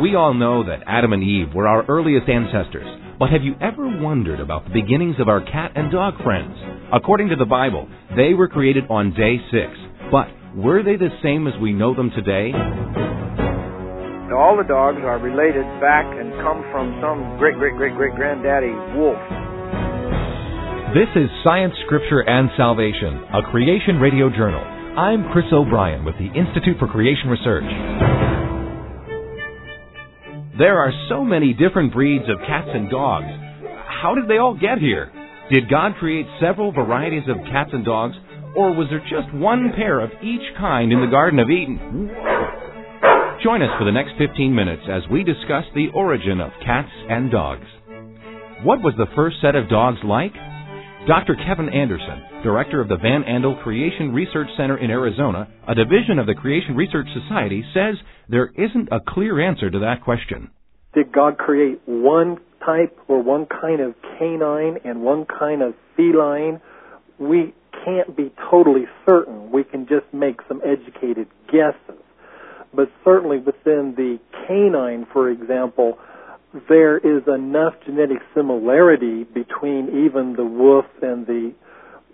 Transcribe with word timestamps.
We 0.00 0.14
all 0.14 0.34
know 0.34 0.60
that 0.68 0.84
Adam 0.86 1.14
and 1.14 1.22
Eve 1.24 1.54
were 1.54 1.66
our 1.66 1.86
earliest 1.88 2.28
ancestors, 2.28 2.84
but 3.18 3.30
have 3.30 3.40
you 3.40 3.54
ever 3.64 3.88
wondered 3.88 4.40
about 4.40 4.64
the 4.64 4.76
beginnings 4.76 5.16
of 5.18 5.28
our 5.28 5.40
cat 5.40 5.72
and 5.74 5.90
dog 5.90 6.20
friends? 6.22 6.52
According 6.92 7.30
to 7.30 7.36
the 7.36 7.48
Bible, 7.48 7.88
they 8.12 8.34
were 8.34 8.48
created 8.48 8.84
on 8.90 9.16
day 9.16 9.40
six, 9.48 9.72
but 10.12 10.28
were 10.52 10.82
they 10.84 11.00
the 11.00 11.08
same 11.24 11.48
as 11.48 11.56
we 11.62 11.72
know 11.72 11.96
them 11.96 12.10
today? 12.12 12.52
All 14.36 14.52
the 14.52 14.68
dogs 14.68 15.00
are 15.00 15.16
related 15.16 15.64
back 15.80 16.04
and 16.04 16.28
come 16.44 16.60
from 16.68 17.00
some 17.00 17.40
great 17.40 17.56
great 17.56 17.80
great 17.80 17.96
great 17.96 18.12
granddaddy 18.20 18.76
wolf. 19.00 19.16
This 20.92 21.08
is 21.16 21.32
Science, 21.40 21.72
Scripture, 21.88 22.20
and 22.20 22.52
Salvation, 22.60 23.24
a 23.32 23.40
Creation 23.48 23.96
Radio 23.96 24.28
Journal. 24.28 24.60
I'm 24.60 25.32
Chris 25.32 25.48
O'Brien 25.52 26.04
with 26.04 26.20
the 26.20 26.28
Institute 26.36 26.76
for 26.76 26.88
Creation 26.88 27.32
Research. 27.32 28.15
There 30.58 30.78
are 30.78 30.92
so 31.10 31.22
many 31.22 31.52
different 31.52 31.92
breeds 31.92 32.24
of 32.30 32.38
cats 32.46 32.68
and 32.72 32.88
dogs. 32.88 33.26
How 34.02 34.14
did 34.14 34.26
they 34.26 34.38
all 34.38 34.54
get 34.54 34.78
here? 34.78 35.12
Did 35.52 35.68
God 35.68 35.96
create 35.98 36.24
several 36.40 36.72
varieties 36.72 37.28
of 37.28 37.36
cats 37.52 37.70
and 37.74 37.84
dogs, 37.84 38.16
or 38.56 38.72
was 38.72 38.88
there 38.88 39.00
just 39.00 39.34
one 39.34 39.72
pair 39.76 40.00
of 40.00 40.10
each 40.22 40.56
kind 40.56 40.92
in 40.92 41.02
the 41.02 41.08
Garden 41.08 41.40
of 41.40 41.50
Eden? 41.50 42.08
Join 43.44 43.60
us 43.60 43.78
for 43.78 43.84
the 43.84 43.92
next 43.92 44.12
15 44.16 44.54
minutes 44.54 44.82
as 44.90 45.02
we 45.10 45.22
discuss 45.24 45.64
the 45.74 45.88
origin 45.94 46.40
of 46.40 46.50
cats 46.64 46.88
and 47.10 47.30
dogs. 47.30 47.66
What 48.64 48.80
was 48.82 48.94
the 48.96 49.12
first 49.14 49.36
set 49.42 49.56
of 49.56 49.68
dogs 49.68 49.98
like? 50.04 50.32
Dr. 51.06 51.36
Kevin 51.36 51.68
Anderson, 51.68 52.42
director 52.42 52.80
of 52.80 52.88
the 52.88 52.96
Van 52.96 53.22
Andel 53.22 53.62
Creation 53.62 54.12
Research 54.12 54.48
Center 54.56 54.76
in 54.76 54.90
Arizona, 54.90 55.46
a 55.68 55.72
division 55.72 56.18
of 56.18 56.26
the 56.26 56.34
Creation 56.34 56.74
Research 56.74 57.06
Society, 57.14 57.64
says 57.72 57.94
there 58.28 58.50
isn't 58.56 58.88
a 58.90 58.98
clear 59.06 59.38
answer 59.40 59.70
to 59.70 59.78
that 59.78 60.02
question. 60.02 60.50
Did 60.94 61.12
God 61.12 61.38
create 61.38 61.80
one 61.86 62.38
type 62.64 62.98
or 63.06 63.22
one 63.22 63.46
kind 63.46 63.80
of 63.80 63.94
canine 64.18 64.78
and 64.84 65.02
one 65.02 65.26
kind 65.26 65.62
of 65.62 65.74
feline? 65.96 66.60
We 67.20 67.54
can't 67.84 68.16
be 68.16 68.32
totally 68.50 68.86
certain. 69.06 69.52
We 69.52 69.62
can 69.62 69.86
just 69.86 70.12
make 70.12 70.40
some 70.48 70.60
educated 70.64 71.28
guesses. 71.46 72.02
But 72.74 72.90
certainly 73.04 73.38
within 73.38 73.94
the 73.96 74.18
canine, 74.48 75.06
for 75.12 75.30
example, 75.30 75.98
there 76.68 76.98
is 76.98 77.22
enough 77.26 77.74
genetic 77.84 78.18
similarity 78.34 79.24
between 79.24 80.04
even 80.06 80.34
the 80.36 80.44
wolf 80.44 80.86
and 81.02 81.26
the 81.26 81.52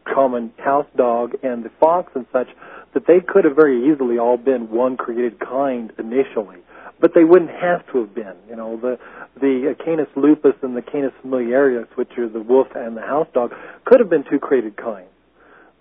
common 0.05 0.53
house 0.59 0.87
dog 0.97 1.33
and 1.43 1.65
the 1.65 1.71
fox 1.81 2.13
and 2.15 2.27
such 2.33 2.49
that 2.95 3.07
they 3.07 3.21
could 3.27 3.45
have 3.45 3.57
very 3.57 3.91
easily 3.91 4.19
all 4.19 4.37
been 4.37 4.71
one 4.71 4.97
created 4.97 5.39
kind 5.41 5.93
initially. 5.99 6.59
But 7.01 7.13
they 7.15 7.25
wouldn't 7.25 7.51
have 7.51 7.85
to 7.93 8.01
have 8.01 8.15
been. 8.15 8.35
You 8.49 8.57
know, 8.57 8.77
the 8.81 8.99
the 9.41 9.75
Canis 9.85 10.07
lupus 10.15 10.55
and 10.63 10.77
the 10.77 10.83
Canis 10.83 11.13
familiaris, 11.21 11.89
which 11.97 12.11
are 12.19 12.29
the 12.29 12.41
wolf 12.41 12.69
and 12.75 12.97
the 12.97 13.01
house 13.01 13.27
dog, 13.35 13.53
could 13.85 13.99
have 13.99 14.09
been 14.09 14.25
two 14.31 14.39
created 14.39 14.77
kinds. 14.77 15.09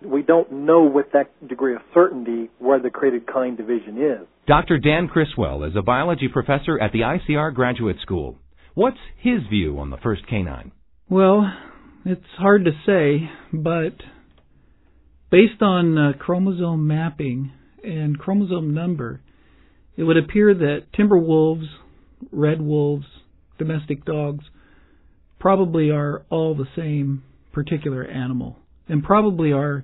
We 0.03 0.23
don't 0.23 0.51
know 0.51 0.83
with 0.83 1.11
that 1.13 1.29
degree 1.47 1.75
of 1.75 1.81
certainty 1.93 2.49
where 2.57 2.79
the 2.79 2.89
created 2.89 3.27
kind 3.27 3.55
division 3.55 4.01
is. 4.01 4.27
Dr. 4.47 4.79
Dan 4.79 5.07
Criswell 5.07 5.63
is 5.63 5.75
a 5.75 5.83
biology 5.83 6.27
professor 6.27 6.79
at 6.81 6.91
the 6.91 7.01
ICR 7.01 7.53
Graduate 7.53 7.97
School. 8.01 8.40
What's 8.73 8.97
his 9.17 9.41
view 9.49 9.79
on 9.79 9.89
the 9.89 9.97
first 9.97 10.27
canine? 10.27 10.71
Well, 11.09 11.51
it's 12.05 12.21
hard 12.37 12.65
to 12.65 12.71
say, 12.85 13.29
but 13.51 13.95
based 15.29 15.61
on 15.61 15.97
uh, 15.97 16.11
chromosome 16.17 16.87
mapping 16.87 17.51
and 17.83 18.17
chromosome 18.17 18.73
number, 18.73 19.21
it 19.97 20.03
would 20.03 20.17
appear 20.17 20.53
that 20.53 20.93
timber 20.95 21.17
wolves, 21.17 21.65
red 22.31 22.61
wolves, 22.61 23.05
domestic 23.57 24.05
dogs 24.05 24.45
probably 25.39 25.89
are 25.89 26.23
all 26.29 26.55
the 26.55 26.67
same 26.75 27.23
particular 27.51 28.05
animal 28.05 28.57
and 28.87 29.03
probably 29.03 29.51
are 29.51 29.83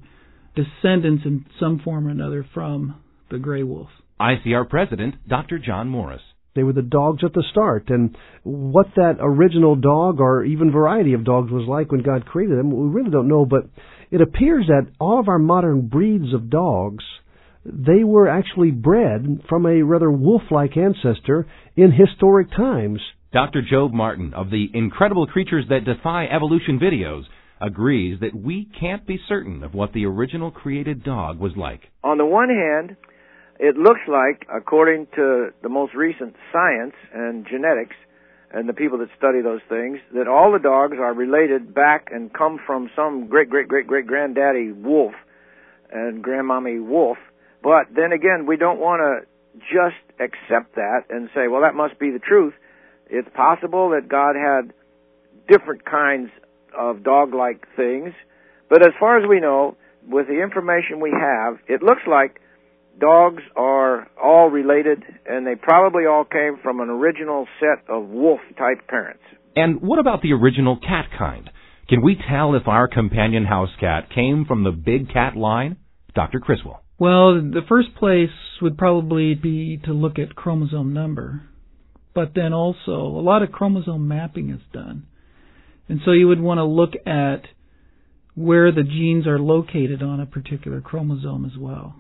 descendants 0.56 1.24
in 1.26 1.46
some 1.60 1.80
form 1.84 2.08
or 2.08 2.12
another 2.12 2.46
from 2.54 2.96
the 3.30 3.38
gray 3.38 3.64
wolf. 3.64 3.90
ICR 4.20 4.70
President 4.70 5.16
Dr. 5.28 5.60
John 5.60 5.90
Morris. 5.90 6.22
They 6.58 6.64
were 6.64 6.74
the 6.74 6.82
dogs 6.82 7.24
at 7.24 7.34
the 7.34 7.44
start. 7.52 7.90
And 7.90 8.18
what 8.44 8.88
that 8.96 9.18
original 9.20 9.76
dog 9.76 10.20
or 10.20 10.44
even 10.44 10.72
variety 10.72 11.14
of 11.14 11.24
dogs 11.24 11.52
was 11.52 11.68
like 11.68 11.92
when 11.92 12.02
God 12.02 12.26
created 12.26 12.58
them, 12.58 12.72
we 12.72 12.88
really 12.90 13.12
don't 13.12 13.28
know. 13.28 13.46
But 13.46 13.70
it 14.10 14.22
appears 14.22 14.66
that 14.68 14.88
all 15.00 15.20
of 15.20 15.28
our 15.28 15.38
modern 15.38 15.88
breeds 15.88 16.34
of 16.34 16.50
dogs, 16.50 17.04
they 17.64 18.04
were 18.04 18.28
actually 18.28 18.72
bred 18.72 19.44
from 19.48 19.68
a 19.68 19.84
rather 19.84 20.12
wolf-like 20.12 20.76
ancestor 20.76 21.46
in 21.76 21.92
historic 21.92 22.50
times. 22.50 23.02
Dr. 23.32 23.62
Job 23.62 23.94
Martin 23.94 24.34
of 24.34 24.50
the 24.50 24.68
Incredible 24.74 25.28
Creatures 25.28 25.66
That 25.70 25.86
Defy 25.86 26.26
Evolution 26.26 26.80
videos 26.80 27.24
agrees 27.62 28.20
that 28.22 28.36
we 28.36 28.68
can't 28.80 29.06
be 29.06 29.20
certain 29.28 29.64
of 29.64 29.74
what 29.74 29.94
the 29.94 30.06
original 30.06 30.50
created 30.50 31.04
dog 31.04 31.40
was 31.40 31.52
like. 31.56 31.82
On 32.04 32.18
the 32.18 32.26
one 32.26 32.50
hand, 32.50 32.96
it 33.60 33.76
looks 33.78 34.02
like, 34.08 34.48
according 34.54 35.08
to 35.16 35.52
the 35.62 35.70
most 35.70 35.94
recent 35.94 36.36
science 36.52 36.94
and 37.14 37.46
genetics, 37.46 37.96
and 38.52 38.70
the 38.70 38.74
people 38.74 38.98
that 39.00 39.10
study 39.18 39.42
those 39.42 39.60
things, 39.68 40.00
that 40.14 40.28
all 40.28 40.54
the 40.54 40.60
dogs 40.60 40.96
are 41.00 41.14
related 41.14 41.74
back 41.74 42.08
and 42.12 42.34
come 42.34 42.60
from 42.66 42.90
some 42.96 43.28
great 43.28 43.50
great 43.50 43.68
great 43.68 43.88
great 43.88 44.08
granddaddy 44.08 44.72
wolf 44.72 45.14
and 45.92 46.24
grandmommy 46.24 46.86
wolf. 46.86 47.18
But 47.62 47.88
then 47.94 48.14
again, 48.14 48.46
we 48.48 48.56
don't 48.56 48.80
want 48.80 49.02
to 49.02 49.28
just 49.60 50.00
accept 50.20 50.76
that 50.76 51.06
and 51.10 51.30
say, 51.36 51.48
well, 51.48 51.62
that 51.62 51.76
must 51.76 52.00
be 52.00 52.12
the 52.12 52.20
truth. 52.20 52.54
It's 53.10 53.28
possible 53.36 53.90
that 53.90 54.08
God 54.08 54.36
had 54.36 54.74
different 55.50 55.84
kinds 55.84 56.30
of 56.78 57.04
dog-like 57.04 57.68
things, 57.76 58.14
but 58.70 58.82
as 58.82 58.94
far 59.00 59.18
as 59.18 59.28
we 59.28 59.40
know, 59.40 59.76
with 60.08 60.28
the 60.28 60.42
information 60.42 61.02
we 61.02 61.12
have, 61.12 61.58
it 61.68 61.82
looks 61.84 62.04
like 62.08 62.40
dogs 63.00 63.44
are 63.56 64.08
all 64.22 64.50
related, 64.50 65.04
and 65.26 65.46
they 65.46 65.56
probably 65.56 66.06
all 66.06 66.26
came 66.26 66.58
from 66.62 66.80
an 66.80 66.90
original 66.90 67.48
set 67.60 67.88
of 67.90 68.08
wolf 68.08 68.40
type 68.58 68.88
parents. 68.88 69.24
And 69.56 69.82
what 69.82 70.00
about 70.00 70.22
the 70.22 70.34
original 70.34 70.78
cat 70.78 71.08
kind? 71.18 71.50
Can 71.90 72.02
we 72.02 72.16
tell 72.30 72.56
if 72.56 72.68
our 72.68 72.88
companion 72.88 73.46
house 73.46 73.70
cat 73.80 74.10
came 74.14 74.46
from 74.46 74.64
the 74.64 74.72
big 74.72 75.12
cat 75.12 75.36
line? 75.36 75.78
Dr. 76.14 76.40
Criswell. 76.40 76.84
Well, 77.00 77.36
the 77.36 77.62
first 77.68 77.96
place 77.96 78.30
would 78.62 78.78
probably 78.78 79.36
be 79.36 79.80
to 79.86 79.94
look 79.94 80.18
at 80.20 80.36
chromosome 80.36 80.94
number. 80.94 81.44
But 82.14 82.32
then 82.34 82.52
also, 82.54 82.92
a 82.92 83.22
lot 83.22 83.44
of 83.44 83.52
chromosome 83.52 84.08
mapping 84.08 84.50
is 84.50 84.62
done. 84.74 85.06
And 85.88 86.02
so 86.04 86.12
you 86.12 86.28
would 86.28 86.42
want 86.42 86.58
to 86.58 86.66
look 86.66 86.94
at 87.06 87.48
where 88.36 88.72
the 88.72 88.84
genes 88.84 89.28
are 89.28 89.40
located 89.40 90.02
on 90.02 90.20
a 90.20 90.26
particular 90.26 90.82
chromosome 90.82 91.46
as 91.46 91.58
well. 91.58 91.96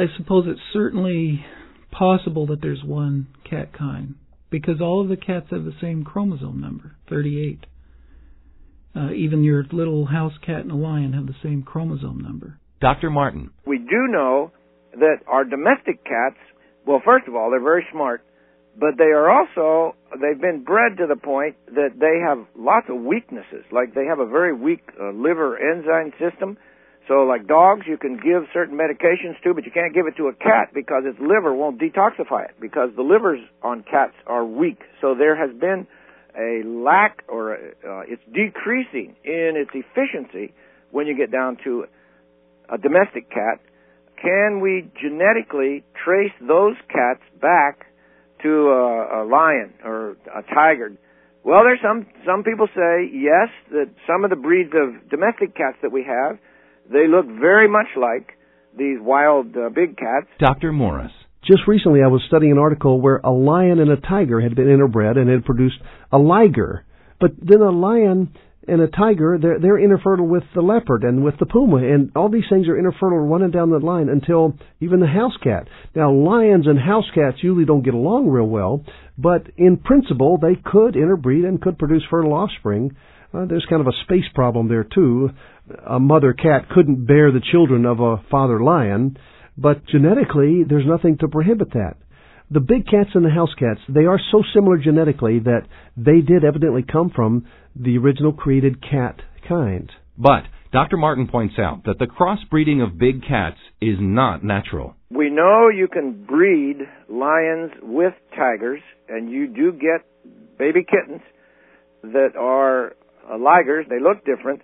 I 0.00 0.06
suppose 0.16 0.46
it's 0.48 0.60
certainly 0.72 1.44
possible 1.90 2.46
that 2.46 2.62
there's 2.62 2.82
one 2.82 3.26
cat 3.48 3.76
kind 3.76 4.14
because 4.48 4.80
all 4.80 5.02
of 5.02 5.10
the 5.10 5.16
cats 5.18 5.48
have 5.50 5.64
the 5.64 5.76
same 5.78 6.04
chromosome 6.04 6.58
number, 6.58 6.96
38. 7.10 7.66
Uh, 8.96 9.12
even 9.12 9.44
your 9.44 9.62
little 9.70 10.06
house 10.06 10.32
cat 10.44 10.60
and 10.60 10.70
a 10.70 10.74
lion 10.74 11.12
have 11.12 11.26
the 11.26 11.36
same 11.42 11.62
chromosome 11.62 12.18
number. 12.18 12.58
Dr. 12.80 13.10
Martin. 13.10 13.50
We 13.66 13.76
do 13.76 14.08
know 14.08 14.52
that 14.94 15.18
our 15.28 15.44
domestic 15.44 16.02
cats, 16.04 16.38
well, 16.86 17.02
first 17.04 17.28
of 17.28 17.34
all, 17.34 17.50
they're 17.50 17.62
very 17.62 17.86
smart, 17.92 18.24
but 18.78 18.96
they 18.96 19.12
are 19.12 19.28
also, 19.30 19.96
they've 20.12 20.40
been 20.40 20.64
bred 20.64 20.96
to 20.96 21.06
the 21.08 21.20
point 21.20 21.56
that 21.66 21.90
they 22.00 22.24
have 22.26 22.46
lots 22.56 22.86
of 22.88 23.02
weaknesses. 23.02 23.66
Like 23.70 23.94
they 23.94 24.06
have 24.06 24.18
a 24.18 24.26
very 24.26 24.54
weak 24.54 24.80
uh, 24.98 25.10
liver 25.10 25.58
enzyme 25.58 26.12
system 26.18 26.56
so, 27.10 27.26
like 27.26 27.48
dogs, 27.48 27.86
you 27.88 27.98
can 27.98 28.14
give 28.14 28.46
certain 28.54 28.78
medications 28.78 29.34
to, 29.42 29.52
but 29.52 29.64
you 29.64 29.72
can't 29.72 29.92
give 29.92 30.06
it 30.06 30.16
to 30.18 30.28
a 30.28 30.32
cat 30.32 30.70
because 30.72 31.02
its 31.04 31.18
liver 31.18 31.52
won't 31.52 31.80
detoxify 31.80 32.44
it 32.44 32.54
because 32.60 32.90
the 32.94 33.02
livers 33.02 33.40
on 33.64 33.82
cats 33.82 34.14
are 34.28 34.44
weak. 34.44 34.78
So 35.00 35.16
there 35.18 35.34
has 35.34 35.50
been 35.58 35.88
a 36.38 36.62
lack 36.64 37.24
or 37.26 37.54
uh, 37.56 38.06
it's 38.06 38.22
decreasing 38.32 39.16
in 39.24 39.58
its 39.58 39.72
efficiency 39.74 40.54
when 40.92 41.08
you 41.08 41.16
get 41.16 41.32
down 41.32 41.56
to 41.64 41.86
a 42.72 42.78
domestic 42.78 43.28
cat. 43.28 43.58
Can 44.22 44.60
we 44.62 44.88
genetically 45.02 45.82
trace 46.04 46.30
those 46.38 46.76
cats 46.86 47.26
back 47.42 47.86
to 48.44 48.68
a, 48.68 49.24
a 49.24 49.26
lion 49.26 49.74
or 49.82 50.10
a 50.32 50.42
tiger? 50.54 50.92
Well, 51.42 51.64
there's 51.64 51.82
some 51.82 52.06
some 52.24 52.44
people 52.44 52.68
say 52.68 53.10
yes 53.10 53.50
that 53.72 53.90
some 54.06 54.22
of 54.22 54.30
the 54.30 54.36
breeds 54.36 54.70
of 54.78 55.10
domestic 55.10 55.56
cats 55.56 55.78
that 55.82 55.90
we 55.90 56.04
have 56.06 56.38
they 56.92 57.06
look 57.08 57.26
very 57.26 57.68
much 57.68 57.86
like 57.96 58.36
these 58.76 58.98
wild 59.00 59.56
uh, 59.56 59.68
big 59.68 59.96
cats. 59.96 60.26
Dr. 60.38 60.72
Morris. 60.72 61.12
Just 61.46 61.62
recently, 61.66 62.02
I 62.02 62.08
was 62.08 62.22
studying 62.28 62.52
an 62.52 62.58
article 62.58 63.00
where 63.00 63.16
a 63.16 63.30
lion 63.30 63.78
and 63.78 63.90
a 63.90 63.96
tiger 63.96 64.40
had 64.40 64.54
been 64.54 64.66
interbred 64.66 65.16
and 65.16 65.30
had 65.30 65.44
produced 65.44 65.78
a 66.12 66.18
liger. 66.18 66.84
But 67.18 67.32
then 67.40 67.60
a 67.60 67.70
lion 67.70 68.34
and 68.68 68.80
a 68.82 68.88
tiger, 68.88 69.38
they're, 69.40 69.58
they're 69.58 69.78
interfertile 69.78 70.26
with 70.26 70.42
the 70.54 70.60
leopard 70.60 71.02
and 71.02 71.24
with 71.24 71.38
the 71.38 71.46
puma, 71.46 71.78
and 71.78 72.12
all 72.14 72.28
these 72.28 72.44
things 72.50 72.68
are 72.68 72.78
interfertile 72.78 73.18
running 73.18 73.50
down 73.50 73.70
the 73.70 73.78
line 73.78 74.08
until 74.08 74.54
even 74.80 75.00
the 75.00 75.06
house 75.06 75.36
cat. 75.42 75.66
Now, 75.94 76.12
lions 76.12 76.66
and 76.66 76.78
house 76.78 77.10
cats 77.14 77.38
usually 77.42 77.64
don't 77.64 77.84
get 77.84 77.94
along 77.94 78.28
real 78.28 78.46
well, 78.46 78.84
but 79.16 79.46
in 79.56 79.78
principle, 79.78 80.38
they 80.40 80.60
could 80.62 80.94
interbreed 80.94 81.44
and 81.44 81.60
could 81.60 81.78
produce 81.78 82.02
fertile 82.10 82.34
offspring. 82.34 82.96
Uh, 83.32 83.46
there's 83.46 83.66
kind 83.68 83.80
of 83.80 83.86
a 83.86 84.04
space 84.04 84.28
problem 84.34 84.68
there 84.68 84.84
too. 84.84 85.30
A 85.86 86.00
mother 86.00 86.32
cat 86.32 86.68
couldn't 86.70 87.06
bear 87.06 87.30
the 87.30 87.42
children 87.52 87.86
of 87.86 88.00
a 88.00 88.22
father 88.30 88.60
lion, 88.60 89.16
but 89.56 89.86
genetically, 89.86 90.64
there's 90.68 90.86
nothing 90.86 91.18
to 91.18 91.28
prohibit 91.28 91.72
that 91.72 91.96
the 92.50 92.60
big 92.60 92.84
cats 92.86 93.10
and 93.14 93.24
the 93.24 93.30
house 93.30 93.54
cats, 93.58 93.80
they 93.88 94.06
are 94.06 94.18
so 94.32 94.42
similar 94.52 94.76
genetically 94.76 95.38
that 95.38 95.62
they 95.96 96.20
did 96.20 96.44
evidently 96.44 96.82
come 96.82 97.10
from 97.14 97.46
the 97.76 97.96
original 97.98 98.32
created 98.32 98.82
cat 98.82 99.20
kind. 99.48 99.90
But 100.18 100.44
Dr. 100.72 100.96
Martin 100.96 101.28
points 101.28 101.54
out 101.58 101.84
that 101.84 101.98
the 101.98 102.06
crossbreeding 102.06 102.82
of 102.82 102.98
big 102.98 103.22
cats 103.22 103.58
is 103.80 103.96
not 104.00 104.42
natural. 104.44 104.96
We 105.10 105.30
know 105.30 105.68
you 105.68 105.88
can 105.88 106.24
breed 106.24 106.78
lions 107.08 107.72
with 107.82 108.14
tigers, 108.36 108.80
and 109.08 109.30
you 109.30 109.46
do 109.46 109.72
get 109.72 110.04
baby 110.58 110.84
kittens 110.84 111.22
that 112.02 112.36
are 112.38 112.94
uh, 113.28 113.36
ligers. 113.36 113.88
They 113.88 114.00
look 114.00 114.24
different, 114.24 114.62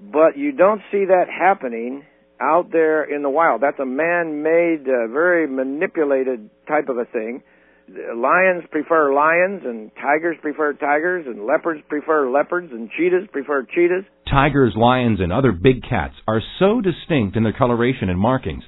but 0.00 0.36
you 0.36 0.52
don't 0.52 0.80
see 0.90 1.06
that 1.06 1.26
happening 1.28 2.04
out 2.40 2.70
there 2.70 3.02
in 3.04 3.22
the 3.22 3.30
wild. 3.30 3.62
That's 3.62 3.78
a 3.78 3.86
man-made, 3.86 4.86
uh, 4.86 5.08
very 5.12 5.46
manipulated 5.48 6.50
type 6.68 6.88
of 6.88 6.98
a 6.98 7.04
thing. 7.06 7.42
Lions 7.88 8.64
prefer 8.70 9.14
lions, 9.14 9.62
and 9.64 9.90
tigers 9.94 10.36
prefer 10.42 10.72
tigers, 10.72 11.24
and 11.26 11.46
leopards 11.46 11.82
prefer 11.88 12.28
leopards, 12.30 12.72
and 12.72 12.90
cheetahs 12.90 13.28
prefer 13.30 13.62
cheetahs. 13.62 14.04
Tigers, 14.28 14.74
lions, 14.76 15.20
and 15.20 15.32
other 15.32 15.52
big 15.52 15.82
cats 15.88 16.14
are 16.26 16.42
so 16.58 16.80
distinct 16.80 17.36
in 17.36 17.44
their 17.44 17.52
coloration 17.52 18.08
and 18.08 18.18
markings. 18.18 18.64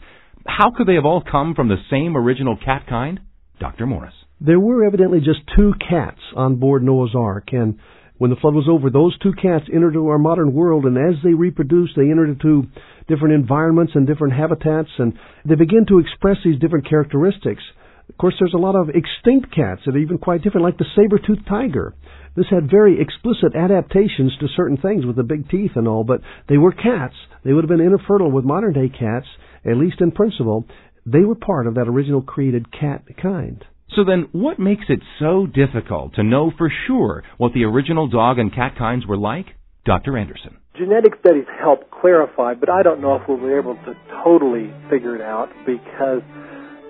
How 0.47 0.71
could 0.71 0.87
they 0.87 0.95
have 0.95 1.05
all 1.05 1.23
come 1.23 1.55
from 1.55 1.69
the 1.69 1.83
same 1.91 2.17
original 2.17 2.57
cat 2.57 2.87
kind? 2.89 3.21
Dr. 3.59 3.87
Morris. 3.87 4.15
There 4.41 4.61
were 4.61 4.87
evidently 4.87 5.19
just 5.19 5.41
two 5.57 5.73
cats 5.91 6.21
on 6.37 6.57
board 6.57 6.85
Noah's 6.85 7.15
Ark, 7.17 7.49
and 7.51 7.81
when 8.19 8.31
the 8.31 8.37
flood 8.37 8.55
was 8.55 8.69
over, 8.69 8.91
those 8.91 9.17
two 9.19 9.33
cats 9.33 9.65
entered 9.73 9.95
into 9.95 10.09
our 10.09 10.19
modern 10.19 10.53
world, 10.53 10.85
and 10.85 10.99
as 10.99 11.23
they 11.23 11.35
reproduced, 11.35 11.95
they 11.97 12.11
entered 12.11 12.29
into 12.29 12.67
different 13.07 13.35
environments 13.35 13.93
and 13.95 14.07
different 14.07 14.35
habitats, 14.35 14.91
and 14.99 15.15
they 15.45 15.55
begin 15.55 15.87
to 15.87 16.01
express 16.01 16.37
these 16.45 16.59
different 16.59 16.89
characteristics. 16.89 17.63
Of 18.09 18.17
course, 18.17 18.35
there's 18.39 18.55
a 18.55 18.59
lot 18.59 18.75
of 18.75 18.89
extinct 18.89 19.55
cats 19.55 19.83
that 19.85 19.95
are 19.95 19.99
even 19.99 20.19
quite 20.19 20.43
different, 20.43 20.65
like 20.65 20.79
the 20.79 20.87
saber-toothed 20.97 21.47
tiger. 21.47 21.95
This 22.35 22.47
had 22.51 22.71
very 22.71 23.01
explicit 23.01 23.55
adaptations 23.55 24.37
to 24.41 24.49
certain 24.57 24.79
things 24.79 25.05
with 25.05 25.17
the 25.17 25.23
big 25.23 25.49
teeth 25.49 25.73
and 25.77 25.87
all, 25.87 26.05
but 26.05 26.21
they 26.49 26.59
were 26.59 26.73
cats. 26.73 27.15
They 27.45 27.53
would 27.53 27.65
have 27.65 27.69
been 27.69 27.85
interfertile 27.85 28.31
with 28.31 28.45
modern 28.45 28.73
day 28.73 28.89
cats, 28.89 29.27
at 29.65 29.77
least 29.77 30.01
in 30.01 30.11
principle. 30.11 30.67
They 31.05 31.21
were 31.21 31.35
part 31.35 31.67
of 31.67 31.75
that 31.75 31.89
original 31.89 32.23
created 32.23 32.73
cat 32.73 33.05
kind. 33.21 33.65
So 33.97 34.05
then, 34.05 34.29
what 34.33 34.59
makes 34.59 34.85
it 34.89 35.01
so 35.19 35.47
difficult 35.47 36.15
to 36.15 36.23
know 36.23 36.53
for 36.57 36.71
sure 36.87 37.25
what 37.39 37.53
the 37.55 37.65
original 37.65 38.07
dog 38.07 38.39
and 38.39 38.55
cat 38.55 38.77
kinds 38.77 39.07
were 39.07 39.17
like? 39.17 39.47
Dr. 39.85 40.19
Anderson. 40.19 40.59
Genetic 40.77 41.15
studies 41.21 41.47
help 41.61 41.91
clarify, 41.91 42.55
but 42.55 42.69
I 42.69 42.83
don't 42.83 43.01
know 43.01 43.17
if 43.17 43.23
we'll 43.27 43.39
be 43.39 43.55
able 43.55 43.75
to 43.75 43.95
totally 44.23 44.71
figure 44.91 45.17
it 45.17 45.23
out 45.23 45.49
because 45.65 46.21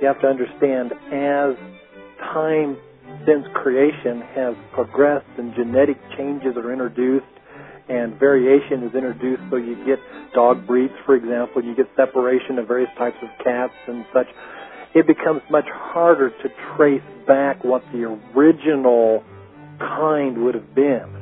you 0.00 0.06
have 0.06 0.20
to 0.20 0.26
understand 0.26 0.92
as 1.12 1.54
time 2.34 2.76
since 3.26 3.46
creation 3.54 4.20
has 4.34 4.54
progressed 4.72 5.26
and 5.38 5.54
genetic 5.54 5.96
changes 6.16 6.56
are 6.56 6.72
introduced 6.72 7.26
and 7.88 8.18
variation 8.18 8.82
is 8.84 8.94
introduced 8.94 9.42
so 9.50 9.56
you 9.56 9.74
get 9.86 9.98
dog 10.34 10.66
breeds 10.66 10.92
for 11.06 11.16
example 11.16 11.64
you 11.64 11.74
get 11.74 11.86
separation 11.96 12.58
of 12.58 12.68
various 12.68 12.90
types 12.98 13.16
of 13.22 13.28
cats 13.42 13.72
and 13.86 14.04
such 14.12 14.26
it 14.98 15.06
becomes 15.06 15.42
much 15.48 15.66
harder 15.70 16.30
to 16.30 16.48
trace 16.76 17.00
back 17.24 17.62
what 17.62 17.82
the 17.92 18.02
original 18.34 19.22
kind 19.78 20.42
would 20.42 20.56
have 20.56 20.74
been. 20.74 21.14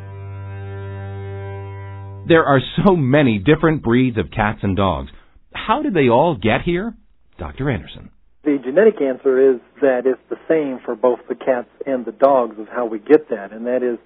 There 2.26 2.44
are 2.44 2.60
so 2.84 2.96
many 2.96 3.38
different 3.38 3.82
breeds 3.82 4.16
of 4.16 4.30
cats 4.30 4.60
and 4.62 4.76
dogs. 4.76 5.10
How 5.52 5.82
did 5.82 5.92
they 5.92 6.08
all 6.08 6.36
get 6.36 6.62
here? 6.64 6.94
Dr. 7.38 7.70
Anderson. 7.70 8.10
The 8.44 8.56
genetic 8.64 9.02
answer 9.02 9.54
is 9.54 9.60
that 9.82 10.06
it's 10.06 10.20
the 10.30 10.38
same 10.48 10.80
for 10.82 10.96
both 10.96 11.18
the 11.28 11.34
cats 11.34 11.68
and 11.84 12.06
the 12.06 12.12
dogs 12.12 12.58
of 12.58 12.68
how 12.68 12.86
we 12.86 12.98
get 12.98 13.28
that, 13.28 13.52
and 13.52 13.66
that 13.66 13.82
is 13.82 13.98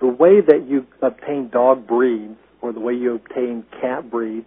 the 0.00 0.06
way 0.06 0.40
that 0.40 0.66
you 0.66 0.86
obtain 1.02 1.50
dog 1.52 1.86
breeds 1.86 2.38
or 2.62 2.72
the 2.72 2.80
way 2.80 2.94
you 2.94 3.16
obtain 3.16 3.64
cat 3.82 4.10
breeds 4.10 4.46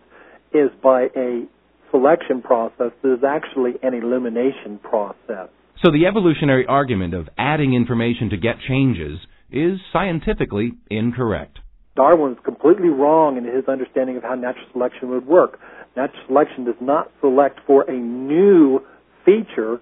is 0.51 0.69
by 0.81 1.09
a 1.15 1.45
selection 1.93 2.41
process 2.41 2.91
is 3.03 3.23
actually 3.23 3.73
an 3.83 3.93
elimination 3.93 4.79
process. 4.81 5.49
So 5.83 5.91
the 5.91 6.07
evolutionary 6.07 6.65
argument 6.65 7.13
of 7.13 7.29
adding 7.37 7.73
information 7.73 8.29
to 8.31 8.37
get 8.37 8.55
changes 8.67 9.19
is 9.51 9.79
scientifically 9.91 10.71
incorrect. 10.89 11.59
Darwin 11.95 12.31
is 12.31 12.39
completely 12.43 12.89
wrong 12.89 13.37
in 13.37 13.43
his 13.43 13.65
understanding 13.67 14.17
of 14.17 14.23
how 14.23 14.33
natural 14.33 14.65
selection 14.71 15.09
would 15.09 15.27
work. 15.27 15.59
Natural 15.95 16.23
selection 16.27 16.65
does 16.65 16.81
not 16.81 17.11
select 17.21 17.59
for 17.67 17.83
a 17.83 17.93
new 17.93 18.79
feature, 19.23 19.79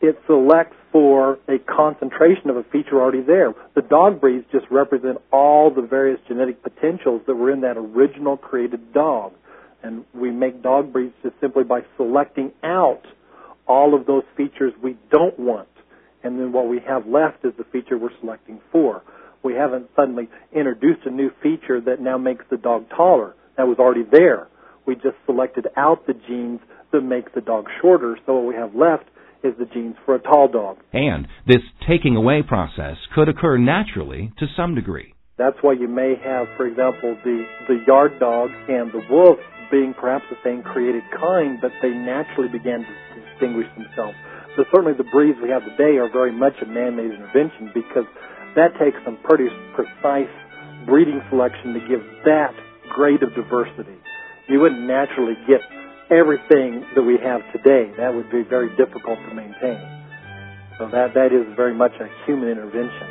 it 0.00 0.18
selects 0.26 0.76
for 0.90 1.38
a 1.48 1.58
concentration 1.58 2.50
of 2.50 2.56
a 2.56 2.64
feature 2.64 3.00
already 3.00 3.22
there. 3.22 3.52
The 3.74 3.82
dog 3.82 4.20
breeds 4.20 4.46
just 4.50 4.66
represent 4.70 5.18
all 5.32 5.72
the 5.72 5.82
various 5.82 6.18
genetic 6.26 6.62
potentials 6.62 7.22
that 7.26 7.34
were 7.34 7.52
in 7.52 7.60
that 7.60 7.76
original 7.76 8.36
created 8.36 8.92
dog. 8.92 9.32
And 9.82 10.04
we 10.12 10.30
make 10.30 10.62
dog 10.62 10.92
breeds 10.92 11.14
just 11.22 11.36
simply 11.40 11.64
by 11.64 11.80
selecting 11.96 12.52
out 12.62 13.02
all 13.66 13.94
of 13.94 14.06
those 14.06 14.24
features 14.36 14.72
we 14.82 14.96
don't 15.10 15.38
want. 15.38 15.68
And 16.24 16.38
then 16.38 16.52
what 16.52 16.68
we 16.68 16.80
have 16.86 17.06
left 17.06 17.44
is 17.44 17.52
the 17.58 17.64
feature 17.64 17.96
we're 17.96 18.10
selecting 18.20 18.60
for. 18.72 19.02
We 19.42 19.54
haven't 19.54 19.88
suddenly 19.94 20.28
introduced 20.52 21.06
a 21.06 21.10
new 21.10 21.30
feature 21.42 21.80
that 21.82 22.00
now 22.00 22.18
makes 22.18 22.44
the 22.50 22.56
dog 22.56 22.86
taller. 22.90 23.34
That 23.56 23.68
was 23.68 23.78
already 23.78 24.04
there. 24.10 24.48
We 24.86 24.94
just 24.94 25.16
selected 25.26 25.68
out 25.76 26.06
the 26.06 26.14
genes 26.14 26.60
that 26.92 27.02
make 27.02 27.34
the 27.34 27.40
dog 27.40 27.66
shorter, 27.80 28.18
so 28.24 28.34
what 28.34 28.46
we 28.46 28.54
have 28.54 28.74
left 28.74 29.04
is 29.44 29.54
the 29.58 29.66
genes 29.66 29.94
for 30.04 30.14
a 30.14 30.18
tall 30.18 30.48
dog. 30.48 30.78
And 30.92 31.28
this 31.46 31.62
taking 31.88 32.16
away 32.16 32.42
process 32.42 32.96
could 33.14 33.28
occur 33.28 33.58
naturally 33.58 34.32
to 34.38 34.46
some 34.56 34.74
degree. 34.74 35.14
That's 35.36 35.56
why 35.60 35.74
you 35.74 35.86
may 35.86 36.14
have, 36.24 36.48
for 36.56 36.66
example, 36.66 37.16
the, 37.22 37.44
the 37.68 37.78
yard 37.86 38.18
dog 38.18 38.50
and 38.68 38.90
the 38.90 39.02
wolf 39.08 39.38
being 39.70 39.94
perhaps 39.94 40.24
the 40.30 40.40
same 40.44 40.62
created 40.62 41.02
kind, 41.14 41.60
but 41.60 41.72
they 41.82 41.90
naturally 41.90 42.48
began 42.48 42.84
to 42.84 42.92
distinguish 43.20 43.66
themselves. 43.76 44.16
But 44.56 44.66
certainly 44.74 44.96
the 44.96 45.08
breeds 45.08 45.38
we 45.42 45.50
have 45.50 45.62
today 45.62 45.96
are 46.02 46.10
very 46.10 46.32
much 46.32 46.54
a 46.62 46.66
man-made 46.66 47.14
intervention 47.14 47.70
because 47.74 48.08
that 48.56 48.74
takes 48.80 48.98
some 49.04 49.18
pretty 49.22 49.46
precise 49.74 50.32
breeding 50.86 51.20
selection 51.30 51.74
to 51.74 51.80
give 51.86 52.02
that 52.24 52.54
grade 52.90 53.22
of 53.22 53.34
diversity. 53.34 53.94
You 54.48 54.60
wouldn't 54.60 54.82
naturally 54.82 55.34
get 55.46 55.60
everything 56.10 56.82
that 56.96 57.02
we 57.02 57.18
have 57.22 57.44
today. 57.52 57.92
That 57.98 58.14
would 58.14 58.30
be 58.30 58.42
very 58.42 58.74
difficult 58.76 59.18
to 59.28 59.34
maintain. 59.34 59.78
So 60.78 60.88
that, 60.90 61.12
that 61.14 61.30
is 61.30 61.44
very 61.56 61.74
much 61.74 61.92
a 62.00 62.08
human 62.24 62.48
intervention. 62.48 63.08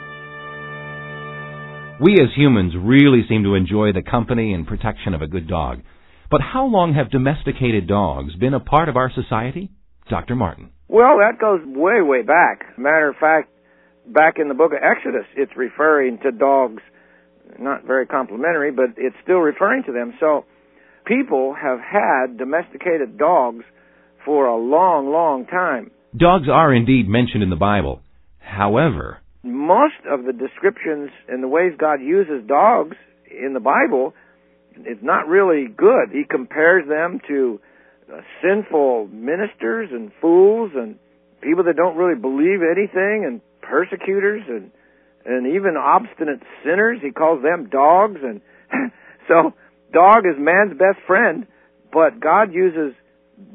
We 1.99 2.13
as 2.21 2.29
humans 2.35 2.73
really 2.79 3.25
seem 3.27 3.43
to 3.43 3.55
enjoy 3.55 3.91
the 3.91 4.03
company 4.03 4.53
and 4.53 4.65
protection 4.65 5.13
of 5.13 5.21
a 5.21 5.27
good 5.27 5.47
dog. 5.47 5.81
But 6.29 6.41
how 6.41 6.65
long 6.65 6.93
have 6.93 7.09
domesticated 7.09 7.87
dogs 7.87 8.35
been 8.35 8.53
a 8.53 8.59
part 8.59 8.89
of 8.89 8.97
our 8.97 9.11
society? 9.13 9.69
Dr. 10.09 10.35
Martin. 10.35 10.71
Well, 10.89 11.17
that 11.19 11.39
goes 11.39 11.61
way, 11.65 12.01
way 12.01 12.21
back. 12.21 12.77
Matter 12.77 13.09
of 13.09 13.15
fact, 13.15 13.49
back 14.05 14.35
in 14.37 14.47
the 14.47 14.53
book 14.53 14.71
of 14.71 14.79
Exodus, 14.81 15.25
it's 15.35 15.51
referring 15.55 16.19
to 16.23 16.31
dogs, 16.31 16.81
not 17.59 17.85
very 17.85 18.05
complimentary, 18.05 18.71
but 18.71 18.95
it's 18.97 19.15
still 19.23 19.39
referring 19.39 19.83
to 19.83 19.93
them. 19.93 20.13
So 20.19 20.45
people 21.05 21.53
have 21.53 21.79
had 21.79 22.37
domesticated 22.37 23.17
dogs 23.17 23.63
for 24.25 24.47
a 24.47 24.57
long, 24.57 25.11
long 25.11 25.45
time. 25.45 25.91
Dogs 26.15 26.47
are 26.51 26.73
indeed 26.73 27.07
mentioned 27.07 27.43
in 27.43 27.49
the 27.49 27.55
Bible. 27.55 28.01
However, 28.39 29.19
most 29.43 30.01
of 30.09 30.25
the 30.25 30.33
descriptions 30.33 31.09
and 31.27 31.43
the 31.43 31.47
ways 31.47 31.73
God 31.77 32.01
uses 32.01 32.47
dogs 32.47 32.97
in 33.29 33.53
the 33.53 33.59
Bible 33.59 34.13
it's 34.85 35.03
not 35.03 35.27
really 35.27 35.67
good. 35.67 36.09
He 36.11 36.23
compares 36.23 36.87
them 36.87 37.19
to 37.27 37.59
uh, 38.11 38.21
sinful 38.41 39.07
ministers 39.11 39.89
and 39.91 40.11
fools 40.21 40.71
and 40.75 40.97
people 41.41 41.63
that 41.65 41.75
don't 41.75 41.97
really 41.97 42.19
believe 42.19 42.59
anything 42.61 43.25
and 43.25 43.41
persecutors 43.61 44.43
and 44.47 44.71
and 45.25 45.55
even 45.55 45.75
obstinate 45.75 46.41
sinners. 46.63 46.99
He 47.01 47.11
calls 47.11 47.43
them 47.43 47.69
dogs 47.69 48.19
and 48.23 48.41
so 49.27 49.53
dog 49.93 50.25
is 50.25 50.35
man's 50.37 50.77
best 50.77 50.99
friend, 51.05 51.47
but 51.91 52.19
God 52.19 52.53
uses 52.53 52.93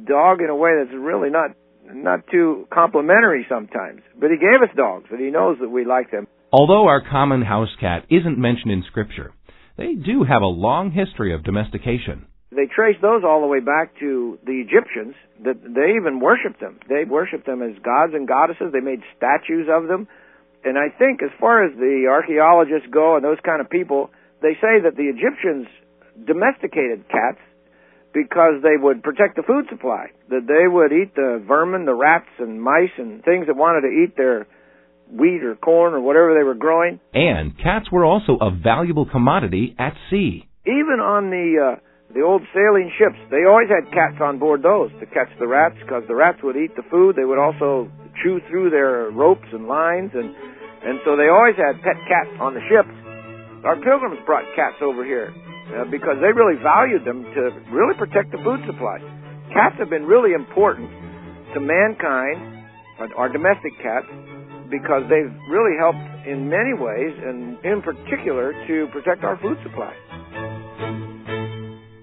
dog 0.07 0.41
in 0.41 0.51
a 0.51 0.57
way 0.57 0.73
that's 0.79 0.95
really 0.95 1.31
not 1.31 1.51
not 1.87 2.27
too 2.31 2.67
complimentary 2.73 3.47
sometimes. 3.49 4.01
But 4.19 4.31
he 4.31 4.37
gave 4.37 4.63
us 4.63 4.75
dogs 4.77 5.07
and 5.11 5.21
he 5.21 5.31
knows 5.31 5.59
that 5.61 5.69
we 5.69 5.85
like 5.85 6.11
them. 6.11 6.27
Although 6.53 6.87
our 6.87 7.01
common 7.01 7.43
house 7.43 7.71
cat 7.81 8.05
isn't 8.11 8.39
mentioned 8.39 8.73
in 8.73 8.85
scripture, 8.87 9.33
they 9.77 9.95
do 9.95 10.25
have 10.25 10.43
a 10.43 10.47
long 10.47 10.91
history 10.91 11.35
of 11.35 11.45
domestication. 11.45 12.27
They 12.51 12.69
trace 12.69 12.97
those 13.01 13.25
all 13.25 13.41
the 13.41 13.47
way 13.49 13.61
back 13.61 13.99
to 14.01 14.39
the 14.45 14.61
Egyptians. 14.61 15.17
That 15.45 15.57
they 15.65 15.97
even 15.97 16.21
worshipped 16.21 16.61
them. 16.61 16.79
They 16.89 17.05
worshipped 17.09 17.47
them 17.47 17.63
as 17.63 17.73
gods 17.83 18.13
and 18.13 18.29
goddesses. 18.29 18.73
They 18.73 18.85
made 18.85 19.01
statues 19.17 19.69
of 19.73 19.89
them. 19.89 20.07
And 20.63 20.79
I 20.79 20.93
think, 20.95 21.23
as 21.25 21.33
far 21.41 21.65
as 21.65 21.75
the 21.75 22.07
archaeologists 22.07 22.87
go 22.93 23.17
and 23.17 23.25
those 23.25 23.41
kind 23.43 23.61
of 23.61 23.71
people, 23.71 24.11
they 24.43 24.55
say 24.61 24.85
that 24.85 24.95
the 24.95 25.09
Egyptians 25.09 25.67
domesticated 26.27 27.09
cats 27.09 27.41
because 28.13 28.61
they 28.63 28.77
would 28.77 29.03
protect 29.03 29.37
the 29.37 29.43
food 29.43 29.67
supply. 29.71 30.13
That 30.29 30.47
they 30.47 30.69
would 30.69 30.93
eat 30.93 31.17
the 31.17 31.43
vermin, 31.43 31.87
the 31.87 31.97
rats 31.97 32.29
and 32.39 32.63
mice 32.63 32.93
and 32.99 33.25
things 33.25 33.49
that 33.49 33.57
wanted 33.57 33.89
to 33.89 33.93
eat 34.05 34.15
their 34.17 34.47
wheat 35.13 35.45
or 35.45 35.55
corn 35.57 35.95
or 35.95 36.01
whatever 36.01 36.35
they 36.35 36.45
were 36.45 36.57
growing. 36.57 36.99
And 37.13 37.57
cats 37.59 37.93
were 37.93 38.05
also 38.05 38.39
a 38.41 38.51
valuable 38.51 39.07
commodity 39.07 39.77
at 39.79 39.95
sea. 40.11 40.49
Even 40.65 40.99
on 41.05 41.29
the 41.29 41.77
uh, 41.77 41.81
the 42.15 42.21
old 42.21 42.43
sailing 42.53 42.93
ships, 42.97 43.17
they 43.31 43.45
always 43.49 43.69
had 43.69 43.89
cats 43.93 44.21
on 44.21 44.39
board 44.39 44.63
those 44.63 44.93
to 45.01 45.07
catch 45.07 45.33
the 45.41 45.49
rats 45.49 45.77
because 45.81 46.05
the 46.09 46.15
rats 46.15 46.39
would 46.43 46.57
eat 46.57 46.77
the 46.77 46.85
food. 46.91 47.17
They 47.17 47.25
would 47.25 47.41
also 47.41 47.89
chew 48.23 48.41
through 48.49 48.71
their 48.71 49.11
ropes 49.11 49.49
and 49.53 49.69
lines, 49.69 50.13
and 50.15 50.33
and 50.85 51.01
so 51.05 51.17
they 51.17 51.29
always 51.29 51.57
had 51.57 51.81
pet 51.81 51.97
cats 52.09 52.33
on 52.41 52.55
the 52.55 52.65
ships. 52.69 52.93
Our 53.65 53.77
pilgrims 53.79 54.19
brought 54.27 54.45
cats 54.57 54.77
over 54.83 55.05
here 55.05 55.31
uh, 55.73 55.87
because 55.89 56.19
they 56.21 56.35
really 56.35 56.59
valued 56.59 57.07
them 57.07 57.23
to 57.23 57.43
really 57.71 57.95
protect 57.95 58.33
the 58.33 58.41
food 58.43 58.61
supply. 58.67 58.99
Cats 59.55 59.77
have 59.79 59.89
been 59.89 60.05
really 60.05 60.35
important 60.35 60.91
to 61.55 61.61
mankind, 61.61 62.67
our 63.17 63.29
domestic 63.29 63.73
cats, 63.79 64.09
because 64.73 65.03
they've 65.11 65.37
really 65.49 65.77
helped 65.79 66.27
in 66.27 66.49
many 66.49 66.73
ways, 66.73 67.13
and 67.23 67.63
in 67.63 67.83
particular 67.83 68.53
to 68.67 68.89
protect 68.91 69.23
our 69.23 69.39
food 69.39 69.59
supply. 69.63 69.93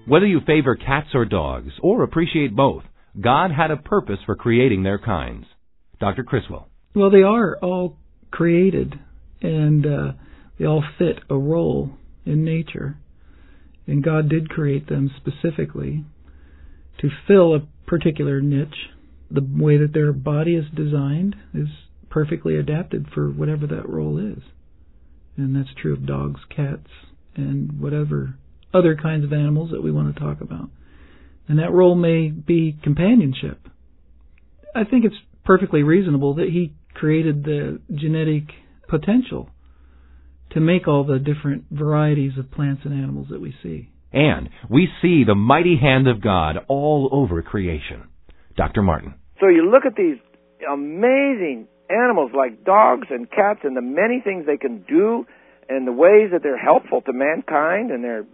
Whether 0.06 0.26
you 0.26 0.40
favor 0.46 0.76
cats 0.76 1.08
or 1.12 1.24
dogs, 1.24 1.72
or 1.82 2.04
appreciate 2.04 2.54
both, 2.54 2.84
God 3.20 3.50
had 3.50 3.70
a 3.70 3.76
purpose 3.76 4.18
for 4.24 4.36
creating 4.36 4.84
their 4.84 4.98
kinds. 4.98 5.46
Dr. 5.98 6.22
Criswell. 6.22 6.68
Well, 6.94 7.10
they 7.10 7.22
are 7.22 7.58
all 7.58 7.96
created, 8.30 8.94
and 9.42 9.84
uh, 9.84 10.12
they 10.58 10.64
all 10.64 10.84
fit 10.98 11.18
a 11.28 11.36
role 11.36 11.90
in 12.24 12.44
nature. 12.44 12.96
And 13.86 14.04
God 14.04 14.28
did 14.28 14.48
create 14.48 14.88
them 14.88 15.10
specifically 15.16 16.04
to 17.00 17.08
fill 17.26 17.54
a 17.54 17.66
particular 17.86 18.40
niche. 18.40 18.90
The 19.30 19.46
way 19.48 19.78
that 19.78 19.92
their 19.92 20.12
body 20.12 20.54
is 20.54 20.64
designed 20.74 21.36
is 21.54 21.68
perfectly 22.10 22.56
adapted 22.56 23.06
for 23.14 23.30
whatever 23.30 23.66
that 23.66 23.88
role 23.88 24.18
is. 24.18 24.42
And 25.36 25.56
that's 25.56 25.74
true 25.80 25.94
of 25.94 26.06
dogs, 26.06 26.40
cats, 26.54 26.88
and 27.34 27.80
whatever 27.80 28.34
other 28.74 28.96
kinds 28.96 29.24
of 29.24 29.32
animals 29.32 29.70
that 29.70 29.82
we 29.82 29.90
want 29.90 30.14
to 30.14 30.20
talk 30.20 30.40
about. 30.40 30.68
And 31.48 31.58
that 31.58 31.72
role 31.72 31.94
may 31.94 32.28
be 32.28 32.76
companionship. 32.82 33.66
I 34.74 34.84
think 34.84 35.04
it's 35.04 35.16
perfectly 35.44 35.82
reasonable 35.82 36.34
that 36.34 36.48
he 36.48 36.74
created 36.94 37.44
the 37.44 37.80
genetic 37.92 38.44
potential 38.88 39.50
to 40.52 40.60
make 40.60 40.86
all 40.86 41.04
the 41.04 41.18
different 41.18 41.64
varieties 41.70 42.32
of 42.38 42.50
plants 42.50 42.82
and 42.84 42.92
animals 42.92 43.28
that 43.30 43.40
we 43.40 43.54
see. 43.62 43.88
And 44.12 44.48
we 44.68 44.88
see 45.00 45.24
the 45.24 45.34
mighty 45.34 45.76
hand 45.80 46.08
of 46.08 46.20
God 46.20 46.56
all 46.68 47.08
over 47.12 47.42
creation. 47.42 48.08
Dr. 48.56 48.82
Martin. 48.82 49.14
So 49.40 49.48
you 49.48 49.70
look 49.70 49.84
at 49.86 49.96
these 49.96 50.18
amazing 50.70 51.68
animals 51.90 52.30
like 52.34 52.64
dogs 52.64 53.08
and 53.10 53.28
cats 53.30 53.60
and 53.64 53.76
the 53.76 53.82
many 53.82 54.20
things 54.22 54.46
they 54.46 54.56
can 54.56 54.84
do 54.88 55.26
and 55.68 55.86
the 55.86 55.92
ways 55.92 56.30
that 56.32 56.42
they're 56.42 56.58
helpful 56.58 57.02
to 57.02 57.12
mankind 57.12 57.90
and 57.90 58.02
they're 58.02 58.26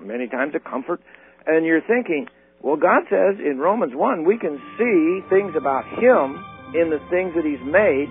many 0.00 0.28
times 0.28 0.54
a 0.54 0.60
comfort. 0.60 1.00
And 1.46 1.66
you're 1.66 1.82
thinking, 1.82 2.28
well, 2.62 2.76
God 2.76 3.02
says 3.10 3.42
in 3.42 3.58
Romans 3.58 3.92
1, 3.94 4.24
we 4.24 4.38
can 4.38 4.56
see 4.78 5.20
things 5.28 5.54
about 5.56 5.84
Him 5.98 6.38
in 6.78 6.90
the 6.90 7.02
things 7.10 7.34
that 7.34 7.44
He's 7.44 7.62
made. 7.66 8.08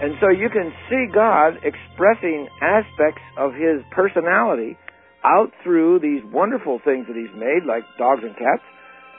And 0.00 0.16
so 0.18 0.30
you 0.30 0.48
can 0.48 0.72
see 0.88 1.06
God 1.12 1.60
expressing 1.62 2.48
aspects 2.62 3.22
of 3.36 3.52
His 3.52 3.84
personality 3.92 4.78
out 5.22 5.52
through 5.62 6.00
these 6.00 6.24
wonderful 6.32 6.80
things 6.84 7.06
that 7.06 7.16
He's 7.16 7.32
made, 7.38 7.68
like 7.68 7.84
dogs 7.98 8.22
and 8.24 8.34
cats. 8.34 8.64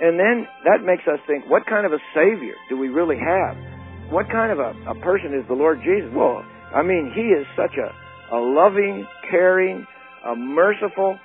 And 0.01 0.19
then 0.19 0.47
that 0.65 0.83
makes 0.83 1.07
us 1.07 1.19
think, 1.27 1.47
what 1.47 1.65
kind 1.65 1.85
of 1.85 1.93
a 1.93 2.01
Savior 2.11 2.55
do 2.67 2.75
we 2.75 2.89
really 2.89 3.15
have? 3.15 3.72
What 4.09 4.29
kind 4.29 4.51
of 4.51 4.59
a, 4.59 4.73
a 4.91 4.95
person 5.01 5.33
is 5.33 5.47
the 5.47 5.55
Lord 5.55 5.79
Jesus? 5.83 6.11
Well, 6.13 6.43
I 6.73 6.81
mean, 6.83 7.11
He 7.15 7.33
is 7.33 7.45
such 7.55 7.75
a, 7.77 7.89
a 8.35 8.39
loving, 8.39 9.07
caring, 9.29 9.85
a 10.25 10.35
merciful, 10.35 11.17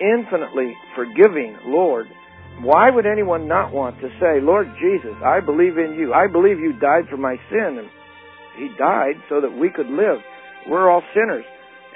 infinitely 0.00 0.74
forgiving 0.94 1.56
Lord. 1.66 2.06
Why 2.62 2.90
would 2.90 3.06
anyone 3.06 3.48
not 3.48 3.72
want 3.72 3.98
to 4.00 4.08
say, 4.22 4.38
Lord 4.38 4.70
Jesus, 4.78 5.14
I 5.26 5.40
believe 5.40 5.76
in 5.78 5.98
you. 5.98 6.14
I 6.14 6.30
believe 6.30 6.58
you 6.58 6.72
died 6.78 7.10
for 7.10 7.16
my 7.16 7.34
sin. 7.50 7.82
And 7.82 7.88
He 8.56 8.70
died 8.78 9.18
so 9.28 9.40
that 9.40 9.50
we 9.50 9.70
could 9.74 9.90
live. 9.90 10.22
We're 10.70 10.90
all 10.90 11.02
sinners. 11.14 11.44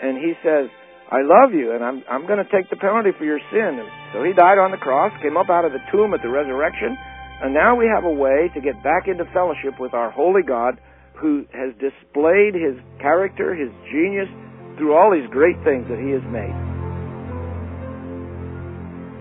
And 0.03 0.19
He 0.19 0.35
says, 0.43 0.67
I 1.09 1.25
love 1.25 1.57
you, 1.57 1.73
and 1.73 1.81
I'm, 1.81 2.05
I'm 2.05 2.27
going 2.29 2.43
to 2.43 2.51
take 2.53 2.69
the 2.69 2.77
penalty 2.77 3.17
for 3.17 3.25
your 3.25 3.41
sin. 3.49 3.81
And 3.81 3.89
so 4.13 4.21
He 4.27 4.37
died 4.37 4.61
on 4.61 4.75
the 4.75 4.83
cross, 4.83 5.15
came 5.23 5.39
up 5.39 5.49
out 5.49 5.65
of 5.65 5.73
the 5.73 5.81
tomb 5.89 6.13
at 6.13 6.21
the 6.21 6.29
resurrection, 6.29 6.99
and 7.43 7.55
now 7.55 7.77
we 7.77 7.87
have 7.87 8.05
a 8.05 8.11
way 8.11 8.51
to 8.55 8.61
get 8.61 8.83
back 8.83 9.07
into 9.07 9.25
fellowship 9.33 9.79
with 9.79 9.95
our 9.95 10.11
holy 10.11 10.43
God 10.43 10.81
who 11.15 11.45
has 11.53 11.75
displayed 11.79 12.55
his 12.55 12.79
character, 13.01 13.55
his 13.55 13.71
genius, 13.91 14.29
through 14.77 14.95
all 14.95 15.11
these 15.11 15.29
great 15.31 15.57
things 15.65 15.87
that 15.89 15.99
he 15.99 16.11
has 16.11 16.23
made. 16.31 16.55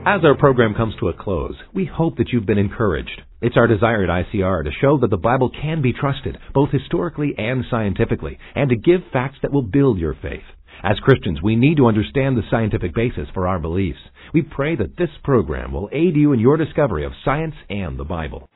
As 0.06 0.24
our 0.24 0.38
program 0.38 0.74
comes 0.74 0.96
to 1.00 1.10
a 1.10 1.14
close, 1.14 1.56
we 1.74 1.86
hope 1.86 2.18
that 2.18 2.30
you've 2.32 2.46
been 2.46 2.58
encouraged. 2.58 3.22
It's 3.42 3.58
our 3.58 3.68
desire 3.68 4.04
at 4.04 4.26
ICR 4.26 4.64
to 4.64 4.72
show 4.80 4.98
that 5.00 5.10
the 5.10 5.18
Bible 5.18 5.52
can 5.62 5.82
be 5.82 5.92
trusted, 5.92 6.38
both 6.54 6.70
historically 6.72 7.36
and 7.38 7.66
scientifically, 7.70 8.40
and 8.56 8.70
to 8.70 8.78
give 8.78 9.02
facts 9.12 9.38
that 9.42 9.52
will 9.52 9.64
build 9.64 10.00
your 10.00 10.16
faith. 10.22 10.46
As 10.84 11.00
Christians, 11.00 11.42
we 11.42 11.56
need 11.56 11.78
to 11.78 11.88
understand 11.88 12.38
the 12.38 12.46
scientific 12.52 12.94
basis 12.94 13.28
for 13.34 13.48
our 13.48 13.58
beliefs. 13.58 14.00
We 14.34 14.44
pray 14.44 14.76
that 14.76 14.98
this 14.98 15.10
program 15.24 15.72
will 15.72 15.90
aid 15.92 16.16
you 16.16 16.34
in 16.34 16.40
your 16.40 16.58
discovery 16.58 17.06
of 17.06 17.14
science 17.26 17.56
and 17.70 17.98
the 17.98 18.06
Bible. 18.06 18.50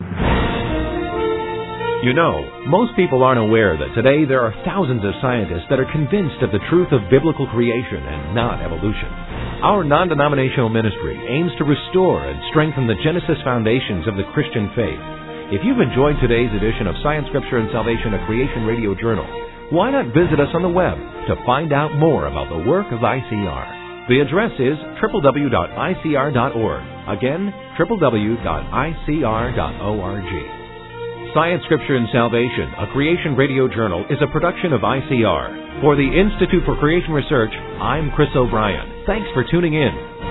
You 2.01 2.13
know, 2.17 2.65
most 2.65 2.97
people 2.97 3.21
aren't 3.21 3.41
aware 3.41 3.77
that 3.77 3.93
today 3.93 4.25
there 4.25 4.41
are 4.41 4.57
thousands 4.65 5.05
of 5.05 5.13
scientists 5.21 5.69
that 5.69 5.77
are 5.77 5.91
convinced 5.93 6.41
of 6.41 6.49
the 6.49 6.65
truth 6.69 6.89
of 6.89 7.09
biblical 7.13 7.45
creation 7.53 8.01
and 8.01 8.33
not 8.33 8.61
evolution. 8.61 9.09
Our 9.61 9.85
non 9.85 10.09
denominational 10.09 10.69
ministry 10.69 11.13
aims 11.13 11.53
to 11.57 11.63
restore 11.63 12.25
and 12.25 12.41
strengthen 12.49 12.89
the 12.89 12.97
Genesis 13.05 13.37
foundations 13.45 14.09
of 14.09 14.17
the 14.17 14.25
Christian 14.33 14.73
faith. 14.73 14.97
If 15.53 15.61
you've 15.61 15.77
enjoyed 15.81 16.17
today's 16.17 16.49
edition 16.57 16.89
of 16.89 16.97
Science, 17.05 17.29
Scripture, 17.29 17.61
and 17.61 17.69
Salvation, 17.69 18.17
a 18.17 18.25
Creation 18.25 18.65
Radio 18.65 18.97
Journal, 18.97 19.29
why 19.71 19.89
not 19.89 20.11
visit 20.11 20.35
us 20.39 20.51
on 20.53 20.61
the 20.61 20.69
web 20.69 20.99
to 21.31 21.35
find 21.45 21.71
out 21.71 21.95
more 21.95 22.27
about 22.27 22.51
the 22.51 22.67
work 22.67 22.91
of 22.91 22.99
ICR? 22.99 24.07
The 24.11 24.19
address 24.19 24.51
is 24.59 24.75
www.icr.org. 24.99 26.83
Again, 27.07 27.53
www.icr.org. 27.79 28.21
Science, 31.33 31.63
Scripture, 31.63 31.95
and 31.95 32.07
Salvation, 32.11 32.73
a 32.77 32.91
Creation 32.91 33.35
Radio 33.37 33.69
Journal, 33.69 34.03
is 34.09 34.19
a 34.21 34.27
production 34.27 34.73
of 34.73 34.81
ICR. 34.81 35.79
For 35.79 35.95
the 35.95 36.03
Institute 36.03 36.65
for 36.65 36.75
Creation 36.75 37.13
Research, 37.13 37.51
I'm 37.79 38.11
Chris 38.11 38.27
O'Brien. 38.35 39.05
Thanks 39.07 39.29
for 39.33 39.45
tuning 39.49 39.73
in. 39.75 40.30